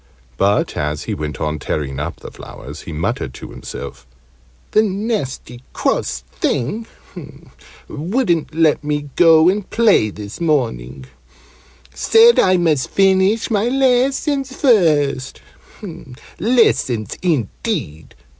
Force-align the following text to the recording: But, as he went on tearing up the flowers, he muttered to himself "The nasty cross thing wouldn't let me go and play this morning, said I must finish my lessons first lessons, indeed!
But, 0.35 0.75
as 0.75 1.03
he 1.03 1.13
went 1.13 1.39
on 1.39 1.59
tearing 1.59 1.99
up 1.99 2.21
the 2.21 2.31
flowers, 2.31 2.81
he 2.81 2.91
muttered 2.91 3.35
to 3.35 3.51
himself 3.51 4.07
"The 4.71 4.81
nasty 4.81 5.61
cross 5.73 6.21
thing 6.31 6.87
wouldn't 7.87 8.55
let 8.55 8.83
me 8.83 9.11
go 9.15 9.47
and 9.47 9.69
play 9.69 10.09
this 10.09 10.41
morning, 10.41 11.05
said 11.93 12.39
I 12.39 12.57
must 12.57 12.89
finish 12.89 13.51
my 13.51 13.69
lessons 13.69 14.55
first 14.55 15.39
lessons, 16.39 17.15
indeed! 17.21 18.15